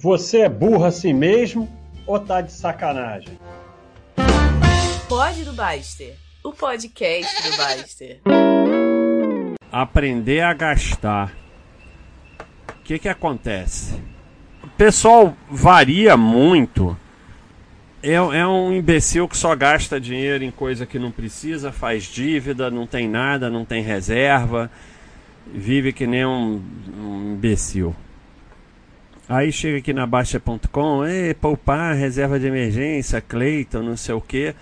Você 0.00 0.42
é 0.42 0.48
burro 0.48 0.84
assim 0.84 1.12
mesmo 1.12 1.68
ou 2.06 2.20
tá 2.20 2.40
de 2.40 2.52
sacanagem? 2.52 3.36
Pode 5.08 5.44
do 5.44 5.52
Baster, 5.52 6.14
o 6.44 6.52
podcast 6.52 7.50
do 7.50 7.56
Baster. 7.56 8.20
Aprender 9.72 10.42
a 10.42 10.54
gastar. 10.54 11.34
O 12.68 12.82
que 12.84 12.96
que 13.00 13.08
acontece? 13.08 14.00
O 14.62 14.68
pessoal 14.68 15.36
varia 15.50 16.16
muito. 16.16 16.96
É, 18.00 18.12
é 18.12 18.46
um 18.46 18.72
imbecil 18.72 19.26
que 19.26 19.36
só 19.36 19.52
gasta 19.56 20.00
dinheiro 20.00 20.44
em 20.44 20.52
coisa 20.52 20.86
que 20.86 20.96
não 20.96 21.10
precisa, 21.10 21.72
faz 21.72 22.04
dívida, 22.04 22.70
não 22.70 22.86
tem 22.86 23.08
nada, 23.08 23.50
não 23.50 23.64
tem 23.64 23.82
reserva, 23.82 24.70
vive 25.52 25.92
que 25.92 26.06
nem 26.06 26.24
um, 26.24 26.62
um 26.96 27.32
imbecil. 27.32 27.96
Aí 29.28 29.52
chega 29.52 29.76
aqui 29.76 29.92
na 29.92 30.06
Baixa.com, 30.06 31.00
poupar, 31.38 31.94
reserva 31.94 32.40
de 32.40 32.46
emergência, 32.46 33.20
Cleiton, 33.20 33.82
não 33.82 33.94
sei 33.94 34.14
o 34.14 34.22
que, 34.22 34.54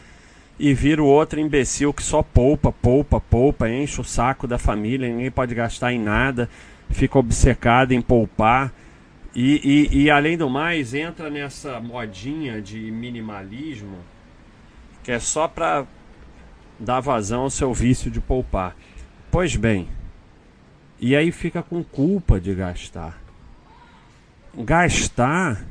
e 0.59 0.74
vira 0.74 1.01
o 1.01 1.07
outro 1.07 1.38
imbecil 1.38 1.95
que 1.95 2.02
só 2.02 2.20
poupa, 2.20 2.73
poupa, 2.73 3.21
poupa, 3.21 3.71
enche 3.71 4.01
o 4.01 4.05
saco 4.05 4.45
da 4.45 4.59
família, 4.59 5.09
ninguém 5.09 5.30
pode 5.30 5.55
gastar 5.55 5.93
em 5.93 6.01
nada, 6.01 6.51
fica 6.91 7.16
obcecado 7.16 7.93
em 7.93 8.02
poupar. 8.02 8.73
E, 9.33 9.88
e, 9.93 10.02
e 10.02 10.10
além 10.10 10.37
do 10.37 10.51
mais, 10.51 10.95
entra 10.95 11.30
nessa 11.30 11.79
modinha 11.79 12.60
de 12.60 12.91
minimalismo 12.91 13.98
que 15.05 15.12
é 15.12 15.21
só 15.21 15.46
para 15.46 15.87
dar 16.80 16.98
vazão 16.98 17.43
ao 17.43 17.51
seu 17.51 17.73
vício 17.73 18.10
de 18.10 18.21
poupar. 18.21 18.74
Pois 19.30 19.55
bem, 19.55 19.87
e 20.98 21.15
aí 21.15 21.30
fica 21.30 21.62
com 21.62 21.85
culpa 21.85 22.41
de 22.41 22.52
gastar 22.52 23.26
gastar 24.59 25.65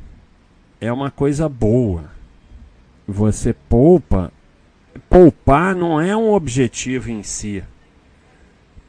é 0.80 0.92
uma 0.92 1.10
coisa 1.10 1.48
boa. 1.48 2.04
Você 3.06 3.52
poupa. 3.52 4.32
Poupar 5.08 5.74
não 5.74 6.00
é 6.00 6.16
um 6.16 6.32
objetivo 6.32 7.10
em 7.10 7.22
si. 7.22 7.62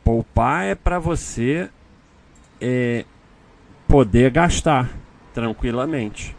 Poupar 0.03 0.65
é 0.65 0.75
para 0.75 0.99
você 0.99 1.69
é, 2.61 3.05
poder 3.87 4.31
gastar 4.31 4.89
tranquilamente. 5.33 6.35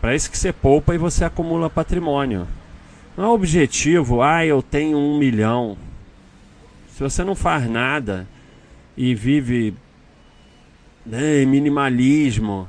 Para 0.00 0.14
isso 0.14 0.30
que 0.30 0.38
você 0.38 0.52
poupa 0.52 0.94
e 0.94 0.98
você 0.98 1.24
acumula 1.24 1.68
patrimônio. 1.68 2.46
Não 3.16 3.24
é 3.24 3.28
objetivo, 3.28 4.22
ah, 4.22 4.46
eu 4.46 4.62
tenho 4.62 4.96
um 4.96 5.18
milhão. 5.18 5.76
Se 6.90 7.02
você 7.02 7.24
não 7.24 7.34
faz 7.34 7.68
nada 7.68 8.26
e 8.96 9.14
vive 9.14 9.74
né, 11.08 11.44
minimalismo 11.46 12.68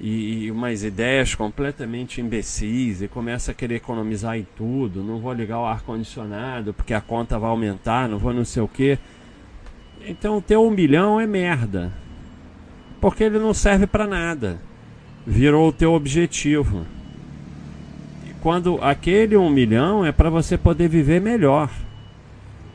e, 0.00 0.44
e, 0.44 0.50
umas 0.50 0.82
ideias 0.82 1.34
completamente 1.34 2.20
imbecis 2.20 3.02
e 3.02 3.08
começa 3.08 3.52
a 3.52 3.54
querer 3.54 3.76
economizar 3.76 4.36
em 4.38 4.46
tudo. 4.56 5.02
Não 5.02 5.18
vou 5.18 5.32
ligar 5.32 5.60
o 5.60 5.66
ar-condicionado 5.66 6.72
porque 6.72 6.94
a 6.94 7.00
conta 7.00 7.38
vai 7.38 7.50
aumentar, 7.50 8.08
não 8.08 8.18
vou 8.18 8.32
não 8.32 8.44
sei 8.44 8.62
o 8.62 8.68
que. 8.68 8.98
Então 10.06 10.40
ter 10.40 10.56
um 10.56 10.70
milhão 10.70 11.20
é 11.20 11.26
merda. 11.26 11.92
Porque 13.00 13.22
ele 13.22 13.38
não 13.38 13.52
serve 13.52 13.86
para 13.86 14.06
nada. 14.06 14.58
Virou 15.26 15.68
o 15.68 15.72
teu 15.72 15.92
objetivo. 15.92 16.86
E 18.26 18.32
quando 18.40 18.78
aquele 18.82 19.36
um 19.36 19.50
milhão 19.50 20.04
é 20.04 20.10
para 20.10 20.30
você 20.30 20.56
poder 20.56 20.88
viver 20.88 21.20
melhor. 21.20 21.70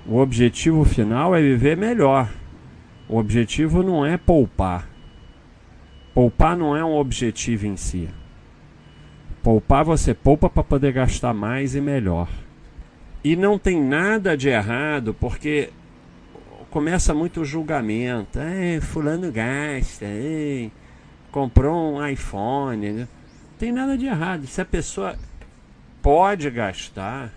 O 0.06 0.18
objetivo 0.18 0.86
final 0.86 1.36
é 1.36 1.42
viver 1.42 1.76
melhor. 1.76 2.30
O 3.08 3.18
objetivo 3.18 3.82
não 3.82 4.06
é 4.06 4.18
poupar. 4.18 4.88
Poupar 6.14 6.58
não 6.58 6.76
é 6.76 6.84
um 6.84 6.96
objetivo 6.96 7.68
em 7.68 7.78
si. 7.78 8.10
Poupar 9.42 9.86
você 9.86 10.14
poupa 10.14 10.50
para 10.50 10.64
poder 10.64 10.92
gastar 10.92 11.34
mais 11.34 11.76
e 11.76 11.82
melhor. 11.82 12.28
E 13.24 13.36
não 13.36 13.60
tem 13.60 13.82
nada 13.82 14.36
de 14.36 14.50
errado, 14.50 15.14
porque 15.14 15.70
começa 16.70 17.14
muito 17.14 17.42
o 17.42 17.46
julgamento. 17.46 18.40
É, 18.40 18.80
fulano 18.82 19.32
gasta, 19.32 20.06
é, 20.06 20.70
comprou 21.32 21.96
um 21.96 22.08
iPhone. 22.08 22.92
Né? 22.92 23.08
Tem 23.58 23.72
nada 23.72 23.98
de 23.98 24.06
errado. 24.06 24.48
Se 24.48 24.62
a 24.62 24.66
pessoa 24.66 25.18
pode 26.02 26.50
gastar, 26.50 27.32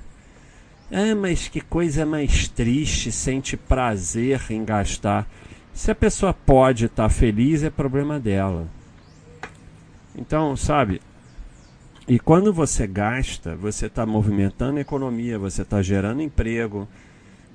é, 0.90 1.14
mas 1.14 1.48
que 1.48 1.60
coisa 1.60 2.04
mais 2.04 2.48
triste, 2.48 3.10
sente 3.10 3.56
prazer 3.56 4.40
em 4.50 4.64
gastar. 4.64 5.28
Se 5.72 5.90
a 5.90 5.94
pessoa 5.94 6.34
pode 6.34 6.86
estar 6.86 7.04
tá 7.04 7.08
feliz, 7.08 7.62
é 7.62 7.70
problema 7.70 8.20
dela. 8.20 8.66
Então, 10.14 10.56
sabe? 10.56 11.00
E 12.06 12.18
quando 12.18 12.52
você 12.52 12.86
gasta, 12.86 13.56
você 13.56 13.86
está 13.86 14.04
movimentando 14.04 14.78
a 14.78 14.82
economia, 14.82 15.38
você 15.38 15.62
está 15.62 15.80
gerando 15.80 16.20
emprego, 16.20 16.86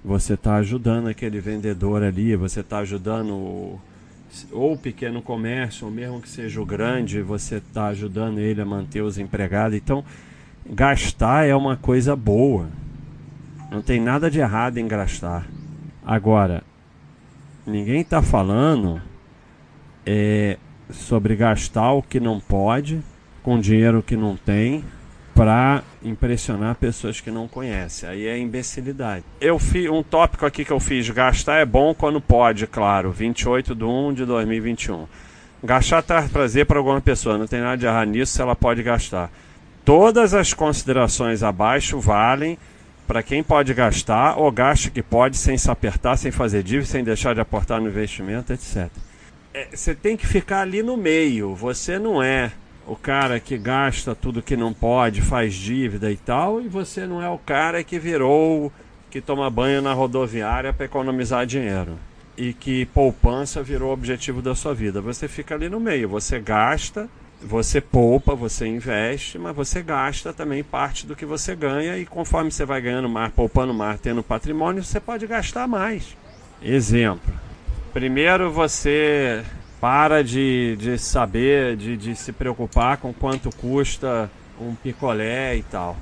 você 0.03 0.33
está 0.33 0.55
ajudando 0.55 1.07
aquele 1.07 1.39
vendedor 1.39 2.01
ali, 2.01 2.35
você 2.35 2.61
está 2.61 2.79
ajudando 2.79 3.33
o, 3.33 3.81
ou 4.51 4.73
o 4.73 4.78
pequeno 4.78 5.22
comércio, 5.22 5.85
ou 5.85 5.94
mesmo 5.94 6.22
que 6.22 6.29
seja 6.29 6.61
o 6.61 6.66
grande, 6.66 7.22
você 7.22 7.57
está 7.57 7.88
ajudando 7.88 8.39
ele 8.39 8.61
a 8.61 8.66
manter 8.66 9.01
os 9.01 9.17
empregados. 9.17 9.78
Então, 9.78 10.03
gastar 10.66 11.45
é 11.45 11.55
uma 11.55 11.75
coisa 11.75 12.16
boa. 12.16 12.67
Não 13.69 13.81
tem 13.81 13.99
nada 13.99 14.31
de 14.31 14.39
errado 14.39 14.78
em 14.78 14.88
gastar. 14.88 15.45
Agora, 16.05 16.63
Ninguém 17.67 18.00
está 18.00 18.22
falando 18.22 19.01
é, 20.05 20.57
sobre 20.89 21.35
gastar 21.35 21.91
o 21.91 22.01
que 22.01 22.17
não 22.17 22.39
pode 22.39 23.03
com 23.44 23.59
dinheiro 23.59 24.01
que 24.01 24.16
não 24.16 24.38
tem 24.38 24.85
para 25.35 25.83
impressionar 26.01 26.75
pessoas 26.75 27.19
que 27.19 27.29
não 27.29 27.45
conhecem. 27.45 28.07
Aí 28.07 28.25
é 28.25 28.39
imbecilidade. 28.39 29.25
Eu 29.41 29.59
fiz 29.59 29.89
um 29.89 30.01
tópico 30.01 30.45
aqui 30.45 30.63
que 30.63 30.72
eu 30.72 30.79
fiz: 30.79 31.09
gastar 31.09 31.57
é 31.57 31.66
bom 31.66 31.94
quando 31.94 32.22
pode, 32.22 32.66
claro. 32.67 33.11
28 33.11 33.75
de 33.75 33.84
1 33.84 34.13
de 34.13 34.25
2021. 34.25 35.05
Gastar 35.61 36.01
traz 36.03 36.31
prazer 36.31 36.66
para 36.66 36.78
alguma 36.78 37.01
pessoa, 37.01 37.38
não 37.38 37.47
tem 37.47 37.59
nada 37.59 37.75
de 37.75 37.85
errado 37.85 38.07
nisso 38.07 38.41
ela 38.41 38.55
pode 38.55 38.81
gastar. 38.81 39.29
Todas 39.84 40.34
as 40.34 40.53
considerações 40.53 41.44
abaixo 41.44 41.99
valem 41.99 42.57
para 43.07 43.23
quem 43.23 43.41
pode 43.41 43.73
gastar 43.73 44.38
ou 44.38 44.51
gaste 44.51 44.91
que 44.91 45.01
pode 45.01 45.38
sem 45.38 45.57
se 45.57 45.72
apertar, 45.72 46.18
sem 46.18 46.29
fazer 46.29 46.62
dívida, 46.62 46.85
sem 46.85 47.03
deixar 47.03 47.34
de 47.34 47.40
aportar 47.40 47.79
no 47.79 47.88
investimento, 47.88 48.51
etc. 48.51 48.90
É, 49.53 49.69
você 49.73 49.95
tem 49.95 50.18
que 50.18 50.28
ficar 50.28 50.59
ali 50.62 50.84
no 50.84 50.97
meio. 50.97 51.56
Você 51.56 51.97
não 51.97 52.22
é 52.22 52.51
o 52.85 52.96
cara 52.96 53.40
que 53.40 53.57
gasta 53.57 54.13
tudo 54.13 54.41
que 54.41 54.57
não 54.57 54.73
pode, 54.73 55.22
faz 55.22 55.53
dívida 55.53 56.12
e 56.12 56.17
tal, 56.17 56.62
e 56.62 56.67
você 56.67 57.07
não 57.07 57.22
é 57.22 57.29
o 57.29 57.38
cara 57.38 57.84
que 57.84 57.97
virou 57.97 58.72
que 59.09 59.22
toma 59.22 59.50
banho 59.50 59.81
na 59.81 59.94
rodoviária 59.94 60.73
para 60.73 60.85
economizar 60.85 61.46
dinheiro 61.46 61.97
e 62.38 62.53
que 62.53 62.85
poupança 62.88 63.63
virou 63.63 63.90
o 63.90 63.94
objetivo 63.94 64.41
da 64.41 64.53
sua 64.53 64.73
vida. 64.73 65.01
Você 65.01 65.28
fica 65.28 65.56
ali 65.56 65.69
no 65.69 65.79
meio, 65.79 66.07
você 66.07 66.40
gasta 66.40 67.09
você 67.41 67.79
poupa, 67.79 68.33
você 68.33 68.67
investe, 68.67 69.37
mas 69.37 69.55
você 69.55 69.81
gasta 69.81 70.33
também 70.33 70.63
parte 70.63 71.05
do 71.05 71.15
que 71.15 71.25
você 71.25 71.55
ganha 71.55 71.97
e 71.97 72.05
conforme 72.05 72.51
você 72.51 72.65
vai 72.65 72.81
ganhando 72.81 73.07
mais, 73.07 73.31
poupando 73.31 73.73
mais, 73.73 73.99
tendo 73.99 74.23
patrimônio, 74.23 74.83
você 74.83 74.99
pode 74.99 75.27
gastar 75.27 75.67
mais. 75.67 76.17
Exemplo. 76.61 77.33
Primeiro 77.93 78.51
você 78.51 79.43
para 79.79 80.23
de, 80.23 80.75
de 80.77 80.97
saber, 80.97 81.75
de, 81.75 81.95
de 81.95 82.15
se 82.15 82.31
preocupar 82.31 82.97
com 82.97 83.13
quanto 83.13 83.49
custa 83.55 84.29
um 84.59 84.73
picolé 84.73 85.55
e 85.55 85.63
tal. 85.63 85.95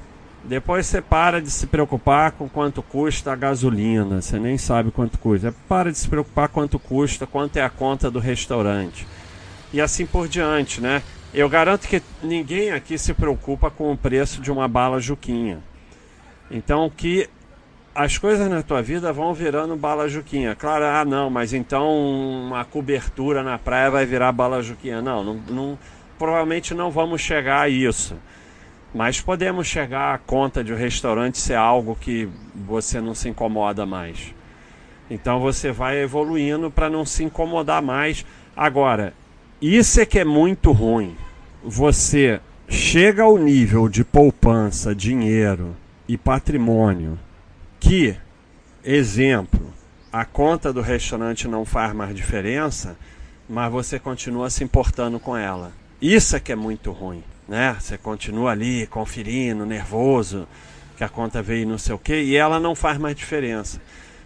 Depois 0.43 0.85
você 0.85 1.01
para 1.01 1.41
de 1.41 1.49
se 1.49 1.67
preocupar 1.67 2.31
com 2.31 2.47
quanto 2.47 2.81
custa 2.83 3.33
a 3.33 3.35
gasolina, 3.35 4.21
você 4.21 4.39
nem 4.39 4.57
sabe 4.57 4.91
quanto 4.91 5.17
custa. 5.17 5.53
Para 5.67 5.91
de 5.91 5.97
se 5.97 6.07
preocupar 6.07 6.47
quanto 6.49 6.77
custa, 6.77 7.25
quanto 7.25 7.57
é 7.57 7.63
a 7.63 7.69
conta 7.69 8.11
do 8.11 8.19
restaurante. 8.19 9.07
E 9.73 9.81
assim 9.81 10.05
por 10.05 10.27
diante, 10.27 10.79
né? 10.79 11.01
Eu 11.37 11.49
garanto 11.49 11.85
que 11.85 12.01
ninguém 12.23 12.71
aqui 12.71 12.97
se 12.97 13.13
preocupa 13.13 13.69
com 13.69 13.91
o 13.91 13.97
preço 13.97 14.39
de 14.39 14.49
uma 14.49 14.69
bala 14.69 15.01
Juquinha. 15.01 15.61
Então 16.49 16.89
que 16.89 17.29
as 17.93 18.17
coisas 18.17 18.49
na 18.49 18.63
tua 18.63 18.81
vida 18.81 19.11
vão 19.11 19.33
virando 19.33 19.75
bala 19.75 20.07
Juquinha. 20.07 20.55
Claro, 20.55 20.85
ah 20.85 21.03
não, 21.03 21.29
mas 21.29 21.51
então 21.51 21.93
uma 21.93 22.63
cobertura 22.63 23.43
na 23.43 23.59
praia 23.59 23.91
vai 23.91 24.05
virar 24.05 24.31
bala 24.31 24.63
Juquinha. 24.63 25.01
Não, 25.01 25.25
não, 25.25 25.33
não 25.49 25.79
provavelmente 26.17 26.73
não 26.73 26.89
vamos 26.89 27.19
chegar 27.19 27.63
a 27.63 27.67
isso. 27.69 28.15
Mas 28.93 29.19
podemos 29.19 29.67
chegar 29.67 30.15
à 30.15 30.17
conta 30.17 30.63
de 30.63 30.71
um 30.71 30.77
restaurante 30.77 31.37
ser 31.37 31.55
algo 31.55 31.97
que 31.99 32.29
você 32.55 33.01
não 33.01 33.13
se 33.13 33.27
incomoda 33.27 33.85
mais. 33.85 34.33
Então 35.09 35.41
você 35.41 35.69
vai 35.69 36.01
evoluindo 36.01 36.71
para 36.71 36.89
não 36.89 37.05
se 37.05 37.25
incomodar 37.25 37.81
mais. 37.81 38.25
Agora, 38.55 39.13
isso 39.61 39.99
é 39.99 40.05
que 40.05 40.17
é 40.17 40.23
muito 40.23 40.71
ruim 40.71 41.17
você 41.65 42.39
chega 42.69 43.23
ao 43.23 43.37
nível 43.37 43.89
de 43.89 44.03
poupança, 44.03 44.93
dinheiro 44.93 45.75
e 46.07 46.15
patrimônio 46.15 47.17
que, 47.79 48.15
exemplo, 48.83 49.73
a 50.13 50.23
conta 50.23 50.71
do 50.71 50.81
restaurante 50.81 51.47
não 51.47 51.65
faz 51.65 51.93
mais 51.93 52.15
diferença, 52.15 52.95
mas 53.49 53.71
você 53.71 53.97
continua 53.97 54.49
se 54.49 54.63
importando 54.63 55.19
com 55.19 55.35
ela. 55.35 55.71
Isso 55.99 56.35
é 56.35 56.39
que 56.39 56.51
é 56.51 56.55
muito 56.55 56.91
ruim, 56.91 57.23
né? 57.47 57.75
Você 57.79 57.97
continua 57.97 58.51
ali 58.51 58.85
conferindo, 58.87 59.65
nervoso, 59.65 60.47
que 60.95 61.03
a 61.03 61.09
conta 61.09 61.41
veio 61.41 61.67
não 61.67 61.79
sei 61.79 61.95
o 61.95 61.99
quê, 61.99 62.21
e 62.21 62.35
ela 62.35 62.59
não 62.59 62.75
faz 62.75 62.99
mais 62.99 63.15
diferença. 63.15 63.81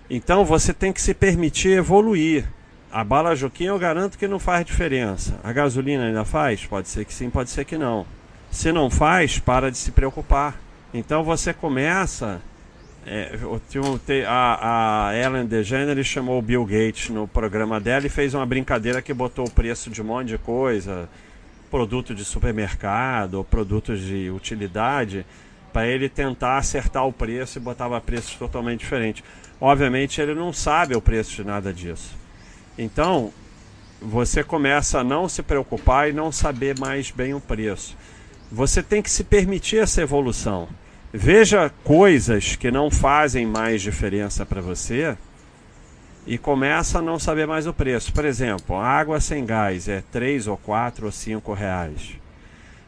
Então 0.10 0.44
você 0.44 0.74
tem 0.74 0.92
que 0.92 1.02
se 1.02 1.14
permitir 1.14 1.78
evoluir. 1.78 2.46
A 2.92 3.04
bala 3.04 3.36
Juquinha 3.36 3.70
eu 3.70 3.78
garanto 3.78 4.18
que 4.18 4.28
não 4.28 4.40
faz 4.40 4.66
diferença. 4.66 5.40
A 5.44 5.54
gasolina 5.54 6.06
ainda 6.06 6.26
faz? 6.26 6.66
Pode 6.66 6.90
ser 6.90 7.06
que 7.06 7.14
sim, 7.14 7.30
pode 7.30 7.52
ser 7.52 7.64
que 7.64 7.78
não. 7.78 8.06
Se 8.50 8.72
não 8.72 8.90
faz, 8.90 9.38
para 9.38 9.70
de 9.70 9.78
se 9.78 9.92
preocupar. 9.92 10.60
Então 10.92 11.24
você 11.24 11.54
começa. 11.54 12.42
É, 13.06 13.38
a, 14.28 15.08
a 15.10 15.16
Ellen 15.16 15.46
DeGeneres 15.46 16.08
chamou 16.08 16.40
o 16.40 16.42
Bill 16.42 16.66
Gates 16.66 17.10
no 17.10 17.28
programa 17.28 17.80
dela 17.80 18.08
e 18.08 18.10
fez 18.10 18.34
uma 18.34 18.46
brincadeira 18.46 19.02
que 19.04 19.14
botou 19.14 19.46
o 19.46 19.52
preço 19.52 19.90
de 19.92 20.02
um 20.02 20.06
monte 20.06 20.30
de 20.30 20.38
coisa, 20.40 21.08
produto 21.70 22.14
de 22.14 22.26
supermercado, 22.26 23.46
produtos 23.50 24.02
de 24.02 24.32
utilidade, 24.32 25.26
para 25.72 25.88
ele 25.88 26.10
tentar 26.10 26.58
acertar 26.58 27.06
o 27.06 27.14
preço 27.14 27.60
e 27.60 27.62
botava 27.62 28.02
preços 28.02 28.34
totalmente 28.34 28.80
diferentes. 28.80 29.24
Obviamente 29.62 30.20
ele 30.20 30.34
não 30.34 30.52
sabe 30.52 30.96
o 30.96 31.02
preço 31.02 31.36
de 31.36 31.44
nada 31.44 31.72
disso. 31.72 32.18
Então, 32.82 33.34
você 34.02 34.42
começa 34.42 35.00
a 35.00 35.04
não 35.04 35.28
se 35.28 35.44
preocupar 35.44 36.10
e 36.10 36.14
não 36.14 36.32
saber 36.32 36.80
mais 36.80 37.12
bem 37.12 37.34
o 37.34 37.42
preço. 37.42 37.98
Você 38.50 38.82
tem 38.82 39.02
que 39.02 39.12
se 39.12 39.26
permitir 39.26 39.80
essa 39.80 40.02
evolução. 40.02 40.70
Veja 41.12 41.70
coisas 41.84 42.56
que 42.56 42.72
não 42.72 42.90
fazem 42.90 43.46
mais 43.46 43.82
diferença 43.82 44.46
para 44.46 44.62
você 44.62 45.18
e 46.26 46.38
começa 46.38 47.00
a 47.00 47.02
não 47.02 47.20
saber 47.20 47.46
mais 47.46 47.68
o 47.68 47.74
preço. 47.74 48.14
Por 48.14 48.24
exemplo, 48.24 48.78
água 48.78 49.20
sem 49.20 49.46
gás 49.46 49.90
é 49.90 50.02
3 50.10 50.48
ou 50.48 50.56
4 50.56 51.06
ou 51.06 51.12
5 51.12 51.54
reais. 51.54 52.16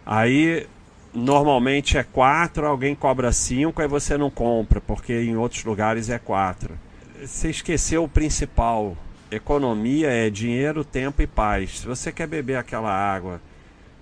Aí 0.05 0.67
normalmente 1.13 1.97
é 1.97 2.03
4, 2.03 2.65
alguém 2.65 2.95
cobra 2.95 3.33
5, 3.33 3.81
aí 3.81 3.87
você 3.89 4.17
não 4.17 4.29
compra, 4.29 4.79
porque 4.79 5.21
em 5.21 5.35
outros 5.35 5.65
lugares 5.65 6.09
é 6.09 6.17
4. 6.17 6.79
Você 7.21 7.49
esqueceu 7.49 8.05
o 8.05 8.09
principal. 8.09 8.95
Economia 9.31 10.09
é 10.09 10.29
dinheiro, 10.29 10.83
tempo 10.83 11.21
e 11.21 11.27
paz. 11.27 11.79
Se 11.79 11.87
você 11.87 12.11
quer 12.11 12.27
beber 12.27 12.57
aquela 12.57 12.91
água 12.91 13.39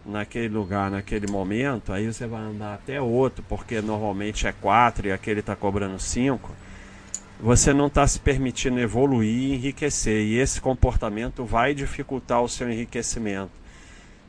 naquele 0.04 0.48
lugar, 0.48 0.90
naquele 0.90 1.32
momento, 1.32 1.94
aí 1.94 2.12
você 2.12 2.26
vai 2.26 2.42
andar 2.42 2.74
até 2.74 3.00
outro, 3.00 3.46
porque 3.48 3.80
normalmente 3.80 4.48
é 4.48 4.52
4 4.52 5.08
e 5.08 5.12
aquele 5.12 5.42
está 5.42 5.56
cobrando 5.56 6.00
5. 6.00 6.52
Você 7.40 7.72
não 7.74 7.86
está 7.86 8.08
se 8.08 8.20
permitindo 8.20 8.80
evoluir 8.80 9.30
e 9.30 9.54
enriquecer. 9.54 10.20
E 10.20 10.40
esse 10.40 10.60
comportamento 10.60 11.46
vai 11.46 11.76
dificultar 11.76 12.42
o 12.42 12.50
seu 12.50 12.68
enriquecimento. 12.68 13.52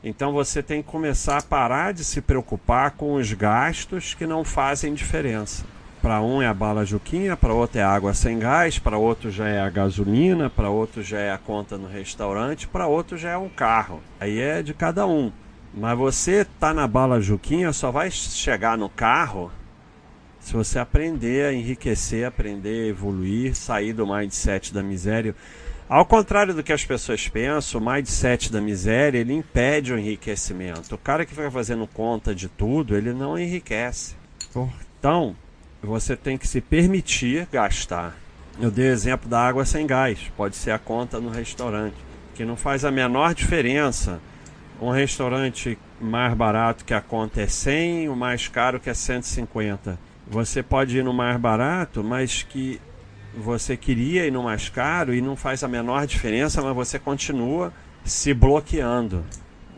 Então 0.03 0.31
você 0.31 0.61
tem 0.61 0.83
que 0.83 0.89
começar 0.89 1.37
a 1.37 1.41
parar 1.41 1.93
de 1.93 2.03
se 2.03 2.21
preocupar 2.21 2.91
com 2.91 3.15
os 3.15 3.33
gastos 3.33 4.13
que 4.13 4.27
não 4.27 4.43
fazem 4.43 4.93
diferença. 4.93 5.65
Para 6.01 6.19
um 6.21 6.41
é 6.41 6.47
a 6.47 6.53
bala 6.53 6.83
Juquinha, 6.83 7.37
para 7.37 7.53
outro 7.53 7.79
é 7.79 7.83
a 7.83 7.89
água 7.89 8.13
sem 8.13 8.39
gás, 8.39 8.79
para 8.79 8.97
outro 8.97 9.29
já 9.29 9.47
é 9.47 9.61
a 9.61 9.69
gasolina, 9.69 10.49
para 10.49 10.69
outro 10.69 11.03
já 11.03 11.19
é 11.19 11.31
a 11.31 11.37
conta 11.37 11.77
no 11.77 11.87
restaurante, 11.87 12.67
para 12.67 12.87
outro 12.87 13.17
já 13.17 13.31
é 13.31 13.37
um 13.37 13.49
carro. 13.49 14.01
Aí 14.19 14.39
é 14.39 14.63
de 14.63 14.73
cada 14.73 15.05
um. 15.05 15.31
Mas 15.73 15.97
você 15.97 16.45
tá 16.59 16.73
na 16.73 16.87
bala 16.87 17.21
Juquinha 17.21 17.71
só 17.71 17.91
vai 17.91 18.09
chegar 18.09 18.77
no 18.77 18.89
carro 18.89 19.51
se 20.39 20.53
você 20.53 20.79
aprender 20.79 21.45
a 21.45 21.53
enriquecer, 21.53 22.25
aprender 22.25 22.85
a 22.85 22.87
evoluir, 22.87 23.55
sair 23.55 23.93
do 23.93 24.07
mindset 24.07 24.73
da 24.73 24.81
miséria. 24.81 25.35
Ao 25.87 26.03
contrário 26.03 26.53
do 26.53 26.63
que 26.63 26.73
as 26.73 26.83
pessoas 26.83 27.27
pensam, 27.27 27.79
o 27.79 27.85
mindset 27.85 28.51
da 28.51 28.59
miséria 28.59 29.19
ele 29.19 29.33
impede 29.33 29.93
o 29.93 29.99
enriquecimento. 29.99 30.95
O 30.95 30.97
cara 30.97 31.25
que 31.25 31.35
fica 31.35 31.51
fazendo 31.51 31.85
conta 31.85 32.33
de 32.33 32.47
tudo, 32.49 32.97
ele 32.97 33.13
não 33.13 33.37
enriquece. 33.37 34.15
Então, 34.99 35.35
você 35.87 36.15
tem 36.15 36.37
que 36.37 36.47
se 36.47 36.61
permitir 36.61 37.47
gastar. 37.51 38.15
Eu 38.59 38.69
dei 38.69 38.89
o 38.89 38.91
exemplo 38.91 39.29
da 39.29 39.39
água 39.39 39.65
sem 39.65 39.87
gás, 39.87 40.19
pode 40.37 40.55
ser 40.55 40.71
a 40.71 40.79
conta 40.79 41.19
no 41.19 41.29
restaurante, 41.29 41.95
que 42.35 42.45
não 42.45 42.55
faz 42.55 42.85
a 42.85 42.91
menor 42.91 43.33
diferença. 43.33 44.19
Um 44.79 44.89
restaurante 44.89 45.77
mais 45.99 46.33
barato 46.33 46.83
que 46.83 46.93
a 46.93 47.01
conta 47.01 47.41
é 47.41 47.47
100, 47.47 48.09
o 48.09 48.15
mais 48.15 48.47
caro 48.47 48.79
que 48.79 48.89
é 48.89 48.93
150. 48.93 49.97
Você 50.27 50.63
pode 50.63 50.97
ir 50.97 51.03
no 51.03 51.13
mais 51.13 51.39
barato, 51.39 52.03
mas 52.03 52.43
que 52.43 52.79
você 53.35 53.77
queria 53.77 54.25
ir 54.25 54.31
no 54.31 54.43
mais 54.43 54.69
caro 54.69 55.13
e 55.13 55.21
não 55.21 55.35
faz 55.35 55.63
a 55.63 55.67
menor 55.67 56.05
diferença, 56.05 56.61
mas 56.61 56.75
você 56.75 56.99
continua 56.99 57.71
se 58.03 58.33
bloqueando, 58.33 59.23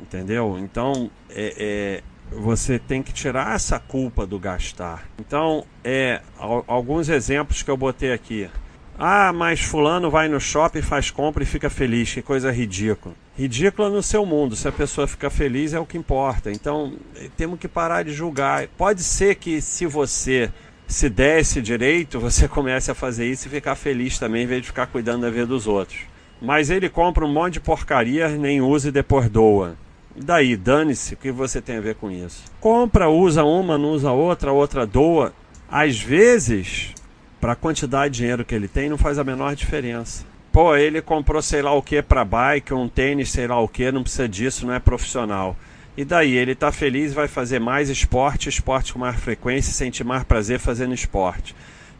entendeu? 0.01 0.57
Então, 0.57 1.11
é, 1.29 1.53
é, 1.57 2.03
você 2.37 2.79
tem 2.79 3.01
que 3.01 3.13
tirar 3.13 3.55
essa 3.55 3.79
culpa 3.79 4.25
do 4.25 4.39
gastar. 4.39 5.07
Então, 5.19 5.65
é, 5.83 6.21
alguns 6.67 7.09
exemplos 7.09 7.63
que 7.63 7.71
eu 7.71 7.77
botei 7.77 8.11
aqui. 8.11 8.49
Ah, 8.97 9.33
mas 9.33 9.61
fulano 9.61 10.09
vai 10.09 10.27
no 10.27 10.39
shopping, 10.39 10.81
faz 10.81 11.09
compra 11.09 11.43
e 11.43 11.45
fica 11.45 11.69
feliz. 11.69 12.13
Que 12.13 12.21
coisa 12.21 12.51
ridícula. 12.51 13.15
Ridícula 13.35 13.89
no 13.89 14.03
seu 14.03 14.25
mundo. 14.25 14.55
Se 14.55 14.67
a 14.67 14.71
pessoa 14.71 15.07
fica 15.07 15.29
feliz 15.29 15.73
é 15.73 15.79
o 15.79 15.85
que 15.85 15.97
importa. 15.97 16.51
Então, 16.51 16.93
temos 17.35 17.59
que 17.59 17.67
parar 17.67 18.03
de 18.03 18.13
julgar. 18.13 18.67
Pode 18.77 19.03
ser 19.03 19.35
que 19.35 19.61
se 19.61 19.85
você 19.85 20.51
se 20.87 21.09
der 21.09 21.39
esse 21.39 21.61
direito, 21.61 22.19
você 22.19 22.45
comece 22.49 22.91
a 22.91 22.95
fazer 22.95 23.25
isso 23.25 23.47
e 23.47 23.51
ficar 23.51 23.75
feliz 23.75 24.19
também, 24.19 24.43
em 24.43 24.47
vez 24.47 24.61
de 24.61 24.67
ficar 24.67 24.87
cuidando 24.87 25.21
da 25.21 25.29
vida 25.29 25.47
dos 25.47 25.65
outros. 25.65 26.01
Mas 26.41 26.69
ele 26.69 26.89
compra 26.89 27.25
um 27.25 27.31
monte 27.31 27.53
de 27.53 27.59
porcaria, 27.61 28.27
nem 28.29 28.61
usa 28.61 28.89
e 28.89 28.91
depois 28.91 29.29
doa. 29.29 29.75
Daí, 30.15 30.55
dane-se, 30.55 31.15
o 31.15 31.17
que 31.17 31.31
você 31.31 31.59
tem 31.59 31.77
a 31.77 31.81
ver 31.81 31.95
com 31.95 32.11
isso? 32.11 32.43
Compra, 32.59 33.09
usa 33.09 33.43
uma, 33.43 33.77
não 33.77 33.91
usa 33.91 34.11
outra, 34.11 34.51
outra 34.51 34.85
doa. 34.85 35.33
Às 35.69 35.99
vezes, 35.99 36.93
para 37.41 37.53
a 37.53 37.55
quantidade 37.55 38.13
de 38.13 38.19
dinheiro 38.19 38.45
que 38.45 38.53
ele 38.53 38.67
tem, 38.67 38.89
não 38.89 38.97
faz 38.97 39.17
a 39.17 39.23
menor 39.23 39.55
diferença. 39.55 40.23
Pô, 40.51 40.75
ele 40.75 41.01
comprou 41.01 41.41
sei 41.41 41.63
lá 41.63 41.73
o 41.73 41.81
que 41.81 41.99
para 42.01 42.23
bike, 42.23 42.75
um 42.75 42.87
tênis, 42.87 43.31
sei 43.31 43.47
lá 43.47 43.59
o 43.59 43.67
que, 43.67 43.91
não 43.91 44.03
precisa 44.03 44.29
disso, 44.29 44.67
não 44.67 44.73
é 44.73 44.79
profissional. 44.79 45.55
E 45.97 46.05
daí, 46.05 46.35
ele 46.35 46.51
está 46.51 46.71
feliz, 46.71 47.11
vai 47.11 47.27
fazer 47.27 47.59
mais 47.59 47.89
esporte, 47.89 48.49
esporte 48.49 48.93
com 48.93 48.99
mais 48.99 49.19
frequência, 49.19 49.73
sentir 49.73 50.03
mais 50.03 50.23
prazer 50.23 50.59
fazendo 50.59 50.93
esporte. 50.93 51.55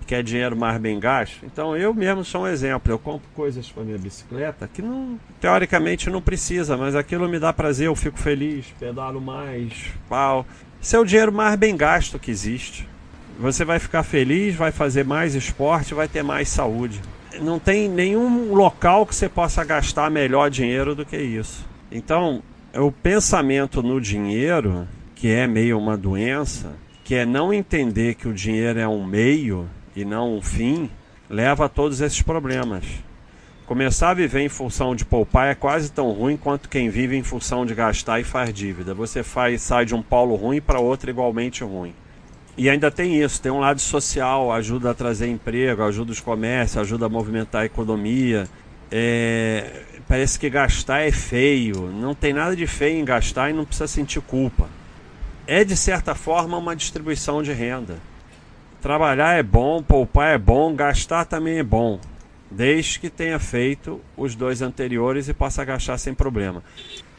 Quer 0.05 0.23
dinheiro 0.23 0.55
mais 0.55 0.79
bem 0.79 0.99
gasto? 0.99 1.45
Então 1.45 1.75
eu 1.75 1.93
mesmo 1.93 2.23
sou 2.23 2.43
um 2.43 2.47
exemplo. 2.47 2.91
Eu 2.91 2.99
compro 2.99 3.27
coisas 3.33 3.69
para 3.69 3.83
minha 3.83 3.97
bicicleta 3.97 4.69
que 4.71 4.81
não, 4.81 5.19
teoricamente 5.39 6.09
não 6.09 6.21
precisa, 6.21 6.75
mas 6.77 6.95
aquilo 6.95 7.27
me 7.27 7.39
dá 7.39 7.51
prazer, 7.53 7.87
eu 7.87 7.95
fico 7.95 8.19
feliz, 8.19 8.65
pedalo 8.79 9.21
mais, 9.21 9.73
pau. 10.09 10.45
Esse 10.81 10.95
é 10.95 10.99
o 10.99 11.05
dinheiro 11.05 11.31
mais 11.31 11.55
bem 11.55 11.77
gasto 11.77 12.19
que 12.19 12.29
existe. 12.29 12.87
Você 13.39 13.65
vai 13.65 13.79
ficar 13.79 14.03
feliz, 14.03 14.55
vai 14.55 14.71
fazer 14.71 15.05
mais 15.05 15.33
esporte, 15.33 15.93
vai 15.93 16.07
ter 16.07 16.23
mais 16.23 16.49
saúde. 16.49 17.01
Não 17.41 17.57
tem 17.57 17.89
nenhum 17.89 18.53
local 18.53 19.05
que 19.05 19.15
você 19.15 19.27
possa 19.27 19.63
gastar 19.63 20.11
melhor 20.11 20.49
dinheiro 20.51 20.93
do 20.93 21.05
que 21.05 21.17
isso. 21.17 21.65
Então, 21.91 22.43
o 22.75 22.91
pensamento 22.91 23.81
no 23.81 23.99
dinheiro, 23.99 24.87
que 25.15 25.29
é 25.29 25.47
meio 25.47 25.79
uma 25.79 25.97
doença, 25.97 26.75
que 27.03 27.15
é 27.15 27.25
não 27.25 27.53
entender 27.53 28.15
que 28.15 28.27
o 28.27 28.33
dinheiro 28.33 28.79
é 28.79 28.87
um 28.87 29.05
meio 29.05 29.67
e 29.95 30.03
não 30.03 30.37
um 30.37 30.41
fim, 30.41 30.89
leva 31.29 31.65
a 31.65 31.69
todos 31.69 32.01
esses 32.01 32.21
problemas. 32.21 32.85
Começar 33.65 34.09
a 34.09 34.13
viver 34.13 34.41
em 34.41 34.49
função 34.49 34.93
de 34.93 35.05
poupar 35.05 35.47
é 35.47 35.55
quase 35.55 35.89
tão 35.89 36.11
ruim 36.11 36.35
quanto 36.35 36.67
quem 36.67 36.89
vive 36.89 37.15
em 37.15 37.23
função 37.23 37.65
de 37.65 37.73
gastar 37.73 38.19
e 38.19 38.23
faz 38.23 38.53
dívida. 38.53 38.93
Você 38.93 39.23
faz, 39.23 39.61
sai 39.61 39.85
de 39.85 39.95
um 39.95 40.01
polo 40.01 40.35
ruim 40.35 40.59
para 40.59 40.79
outro 40.79 41.09
igualmente 41.09 41.63
ruim. 41.63 41.93
E 42.57 42.69
ainda 42.69 42.91
tem 42.91 43.23
isso, 43.23 43.41
tem 43.41 43.51
um 43.51 43.59
lado 43.59 43.79
social, 43.79 44.51
ajuda 44.51 44.91
a 44.91 44.93
trazer 44.93 45.27
emprego, 45.27 45.81
ajuda 45.81 46.11
os 46.11 46.19
comércios, 46.19 46.77
ajuda 46.77 47.05
a 47.05 47.09
movimentar 47.09 47.61
a 47.61 47.65
economia. 47.65 48.47
É, 48.91 49.81
parece 50.07 50.37
que 50.37 50.49
gastar 50.49 50.99
é 50.99 51.11
feio. 51.11 51.89
Não 51.89 52.13
tem 52.13 52.33
nada 52.33 52.55
de 52.55 52.67
feio 52.67 52.99
em 52.99 53.05
gastar 53.05 53.49
e 53.49 53.53
não 53.53 53.65
precisa 53.65 53.87
sentir 53.87 54.21
culpa. 54.21 54.69
É 55.47 55.63
de 55.63 55.75
certa 55.75 56.13
forma 56.13 56.57
uma 56.57 56.75
distribuição 56.75 57.41
de 57.41 57.53
renda. 57.53 57.97
Trabalhar 58.83 59.39
é 59.39 59.41
bom, 59.41 59.81
poupar 59.81 60.35
é 60.35 60.37
bom, 60.37 60.75
gastar 60.75 61.23
também 61.23 61.57
é 61.57 61.63
bom. 61.63 62.01
Desde 62.51 62.99
que 62.99 63.09
tenha 63.09 63.39
feito 63.39 64.01
os 64.17 64.35
dois 64.35 64.61
anteriores 64.61 65.29
e 65.29 65.33
possa 65.33 65.63
gastar 65.63 65.97
sem 65.97 66.13
problema. 66.13 66.61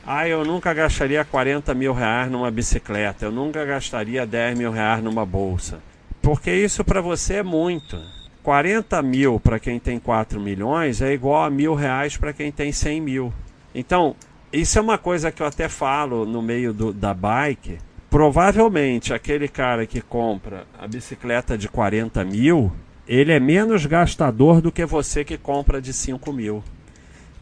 Ah, 0.07 0.29
eu 0.29 0.45
nunca 0.45 0.75
gastaria 0.75 1.25
40 1.25 1.73
mil 1.73 1.95
reais 1.95 2.31
numa 2.31 2.51
bicicleta, 2.51 3.25
eu 3.25 3.33
nunca 3.33 3.65
gastaria 3.65 4.27
10 4.27 4.59
mil 4.59 4.71
reais 4.71 5.03
numa 5.03 5.25
bolsa. 5.25 5.81
Porque 6.21 6.53
isso 6.53 6.85
para 6.85 7.01
você 7.01 7.37
é 7.37 7.43
muito. 7.43 7.99
40 8.43 9.01
mil 9.01 9.41
para 9.41 9.59
quem 9.59 9.81
tem 9.81 9.99
4 9.99 10.39
milhões 10.39 11.01
é 11.01 11.15
igual 11.15 11.45
a 11.45 11.49
mil 11.51 11.75
reais 11.75 12.15
para 12.15 12.35
quem 12.35 12.53
tem 12.53 12.73
100 12.73 13.01
mil. 13.01 13.33
Então, 13.75 14.15
isso 14.53 14.79
é 14.79 14.83
uma 14.83 14.99
coisa 14.99 15.33
que 15.33 15.41
eu 15.41 15.47
até 15.47 15.67
falo 15.67 16.27
no 16.27 16.43
meio 16.43 16.75
do, 16.75 16.93
da 16.93 17.15
bike. 17.15 17.79
Provavelmente 18.15 19.13
aquele 19.13 19.49
cara 19.49 19.85
que 19.87 20.01
compra 20.01 20.69
a 20.79 20.87
bicicleta 20.87 21.59
de 21.59 21.69
40 21.69 22.25
mil, 22.25 22.71
ele 23.09 23.33
é 23.33 23.41
menos 23.41 23.87
gastador 23.87 24.61
do 24.61 24.71
que 24.71 24.87
você 24.87 25.25
que 25.25 25.37
compra 25.37 25.83
de 25.83 25.93
5 25.93 26.33
mil. 26.33 26.63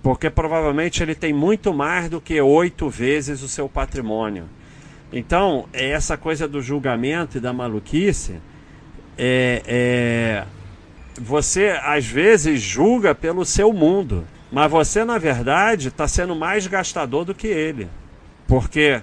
Porque 0.02 0.30
provavelmente 0.30 1.02
ele 1.02 1.14
tem 1.14 1.30
muito 1.30 1.74
mais 1.74 2.08
do 2.08 2.22
que 2.22 2.40
oito 2.40 2.88
vezes 2.88 3.42
o 3.42 3.48
seu 3.48 3.68
patrimônio. 3.68 4.46
Então, 5.12 5.66
é 5.74 5.90
essa 5.90 6.16
coisa 6.16 6.48
do 6.48 6.62
julgamento 6.62 7.36
e 7.36 7.40
da 7.40 7.52
maluquice, 7.52 8.36
é, 9.18 9.62
é, 9.66 10.44
você 11.20 11.78
às 11.82 12.06
vezes 12.06 12.62
julga 12.62 13.14
pelo 13.14 13.44
seu 13.44 13.74
mundo, 13.74 14.26
mas 14.50 14.70
você 14.70 15.04
na 15.04 15.18
verdade 15.18 15.88
está 15.88 16.08
sendo 16.08 16.34
mais 16.34 16.66
gastador 16.66 17.26
do 17.26 17.34
que 17.34 17.46
ele. 17.46 17.88
Porque 18.48 19.02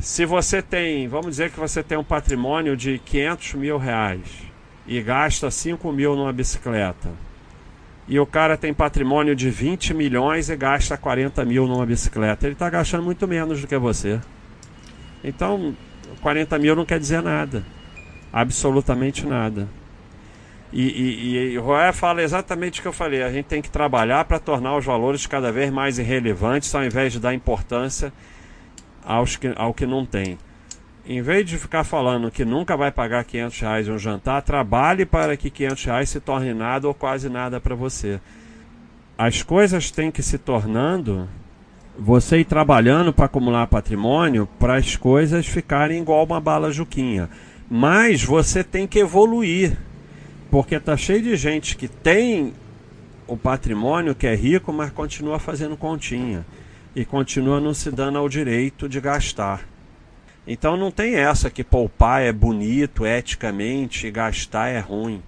se 0.00 0.24
você 0.24 0.62
tem, 0.62 1.08
vamos 1.08 1.26
dizer 1.30 1.50
que 1.50 1.58
você 1.58 1.82
tem 1.82 1.98
um 1.98 2.04
patrimônio 2.04 2.76
de 2.76 2.98
500 2.98 3.54
mil 3.54 3.78
reais 3.78 4.28
e 4.86 5.02
gasta 5.02 5.50
5 5.50 5.92
mil 5.92 6.14
numa 6.14 6.32
bicicleta, 6.32 7.10
e 8.06 8.18
o 8.18 8.24
cara 8.24 8.56
tem 8.56 8.72
patrimônio 8.72 9.36
de 9.36 9.50
20 9.50 9.92
milhões 9.92 10.48
e 10.48 10.56
gasta 10.56 10.96
40 10.96 11.44
mil 11.44 11.66
numa 11.66 11.84
bicicleta, 11.84 12.46
ele 12.46 12.54
está 12.54 12.70
gastando 12.70 13.02
muito 13.02 13.28
menos 13.28 13.60
do 13.60 13.66
que 13.66 13.76
você. 13.76 14.18
Então, 15.22 15.76
40 16.22 16.58
mil 16.58 16.74
não 16.74 16.86
quer 16.86 16.98
dizer 16.98 17.20
nada. 17.20 17.64
Absolutamente 18.32 19.26
nada. 19.26 19.68
E, 20.72 20.82
e, 20.82 21.52
e 21.52 21.58
o 21.58 21.62
Roé 21.62 21.92
fala 21.92 22.22
exatamente 22.22 22.78
o 22.78 22.82
que 22.82 22.88
eu 22.88 22.92
falei. 22.92 23.22
A 23.22 23.32
gente 23.32 23.46
tem 23.46 23.60
que 23.60 23.70
trabalhar 23.70 24.24
para 24.24 24.38
tornar 24.38 24.76
os 24.76 24.84
valores 24.84 25.26
cada 25.26 25.50
vez 25.50 25.70
mais 25.70 25.98
irrelevantes, 25.98 26.74
ao 26.74 26.84
invés 26.84 27.12
de 27.12 27.20
dar 27.20 27.34
importância 27.34 28.12
aos 29.08 29.36
que, 29.36 29.50
ao 29.56 29.72
que 29.72 29.86
não 29.86 30.04
tem. 30.04 30.38
Em 31.06 31.22
vez 31.22 31.46
de 31.46 31.56
ficar 31.56 31.82
falando 31.82 32.30
que 32.30 32.44
nunca 32.44 32.76
vai 32.76 32.92
pagar 32.92 33.24
500 33.24 33.60
reais 33.60 33.88
um 33.88 33.98
jantar, 33.98 34.42
trabalhe 34.42 35.06
para 35.06 35.34
que 35.34 35.48
500 35.48 35.84
reais 35.86 36.10
se 36.10 36.20
torne 36.20 36.52
nada 36.52 36.86
ou 36.86 36.92
quase 36.92 37.30
nada 37.30 37.58
para 37.58 37.74
você. 37.74 38.20
As 39.16 39.42
coisas 39.42 39.90
têm 39.90 40.10
que 40.10 40.22
se 40.22 40.36
tornando 40.36 41.26
você 41.98 42.40
ir 42.40 42.44
trabalhando 42.44 43.10
para 43.10 43.24
acumular 43.24 43.66
patrimônio 43.66 44.46
para 44.58 44.76
as 44.76 44.94
coisas 44.94 45.46
ficarem 45.46 46.02
igual 46.02 46.24
uma 46.24 46.40
bala 46.40 46.70
juquinha. 46.70 47.30
Mas 47.70 48.22
você 48.22 48.62
tem 48.62 48.86
que 48.86 48.98
evoluir. 48.98 49.76
Porque 50.50 50.78
tá 50.78 50.96
cheio 50.96 51.22
de 51.22 51.34
gente 51.36 51.76
que 51.76 51.88
tem 51.88 52.52
o 53.26 53.36
patrimônio 53.36 54.14
que 54.14 54.26
é 54.26 54.34
rico, 54.34 54.72
mas 54.72 54.90
continua 54.90 55.38
fazendo 55.38 55.76
continha 55.76 56.44
e 56.98 57.04
continua 57.04 57.60
não 57.60 57.72
se 57.72 57.92
dando 57.92 58.18
ao 58.18 58.28
direito 58.28 58.88
de 58.88 59.00
gastar. 59.00 59.62
Então 60.44 60.76
não 60.76 60.90
tem 60.90 61.14
essa 61.14 61.48
que 61.48 61.62
poupar 61.62 62.22
é 62.22 62.32
bonito 62.32 63.06
eticamente 63.06 64.08
e 64.08 64.10
gastar 64.10 64.66
é 64.66 64.80
ruim. 64.80 65.22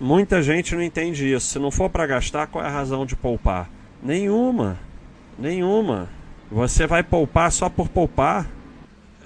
Muita 0.00 0.42
gente 0.42 0.74
não 0.74 0.82
entende 0.82 1.32
isso. 1.32 1.46
Se 1.46 1.58
não 1.60 1.70
for 1.70 1.88
para 1.88 2.08
gastar, 2.08 2.48
qual 2.48 2.64
é 2.64 2.66
a 2.66 2.72
razão 2.72 3.06
de 3.06 3.14
poupar? 3.14 3.70
Nenhuma. 4.02 4.78
Nenhuma. 5.38 6.08
Você 6.50 6.88
vai 6.88 7.04
poupar 7.04 7.52
só 7.52 7.68
por 7.68 7.88
poupar. 7.88 8.50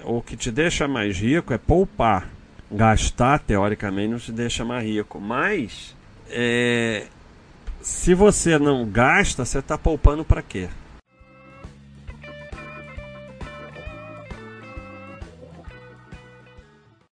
O 0.03 0.21
que 0.21 0.37
te 0.37 0.51
deixa 0.51 0.87
mais 0.87 1.17
rico 1.17 1.51
é 1.51 1.57
poupar. 1.57 2.29
Gastar, 2.71 3.39
teoricamente, 3.39 4.09
não 4.09 4.19
te 4.19 4.31
deixa 4.31 4.63
mais 4.63 4.85
rico. 4.85 5.19
Mas, 5.19 5.95
é, 6.29 7.07
se 7.81 8.13
você 8.13 8.59
não 8.59 8.85
gasta, 8.85 9.43
você 9.43 9.57
está 9.57 9.79
poupando 9.79 10.23
para 10.23 10.43
quê? 10.43 10.69